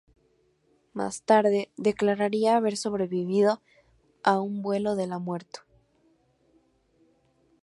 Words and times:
Más 0.93 1.21
tarde 1.21 1.69
declararía 1.77 2.57
haber 2.57 2.75
sobrevivido 2.75 3.61
a 4.23 4.39
un 4.39 4.63
vuelo 4.63 4.95
de 4.95 5.05
la 5.05 5.19
muerte. 5.19 5.59